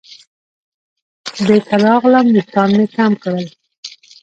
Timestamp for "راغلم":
1.85-2.25